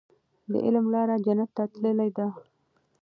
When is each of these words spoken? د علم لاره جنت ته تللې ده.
د 0.51 0.53
علم 0.65 0.85
لاره 0.93 1.15
جنت 1.25 1.49
ته 1.57 1.63
تللې 1.73 2.09
ده. 2.17 2.27